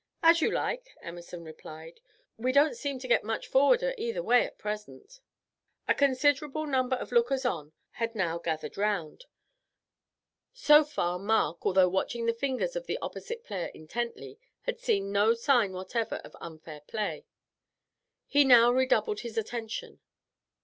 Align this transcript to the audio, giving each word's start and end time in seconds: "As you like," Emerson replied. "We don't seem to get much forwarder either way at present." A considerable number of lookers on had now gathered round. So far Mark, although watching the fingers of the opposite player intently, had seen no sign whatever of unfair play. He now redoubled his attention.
"As 0.23 0.41
you 0.41 0.49
like," 0.49 0.97
Emerson 1.03 1.43
replied. 1.43 2.01
"We 2.35 2.51
don't 2.51 2.73
seem 2.75 2.97
to 2.97 3.07
get 3.07 3.23
much 3.23 3.45
forwarder 3.45 3.93
either 3.99 4.23
way 4.23 4.43
at 4.47 4.57
present." 4.57 5.19
A 5.87 5.93
considerable 5.93 6.65
number 6.65 6.95
of 6.95 7.11
lookers 7.11 7.45
on 7.45 7.73
had 7.91 8.15
now 8.15 8.39
gathered 8.39 8.79
round. 8.79 9.25
So 10.53 10.83
far 10.83 11.19
Mark, 11.19 11.59
although 11.67 11.87
watching 11.87 12.25
the 12.25 12.33
fingers 12.33 12.75
of 12.75 12.87
the 12.87 12.97
opposite 12.97 13.43
player 13.43 13.69
intently, 13.75 14.39
had 14.61 14.79
seen 14.79 15.11
no 15.11 15.35
sign 15.35 15.71
whatever 15.71 16.15
of 16.23 16.35
unfair 16.41 16.81
play. 16.87 17.27
He 18.25 18.43
now 18.43 18.71
redoubled 18.71 19.19
his 19.19 19.37
attention. 19.37 19.99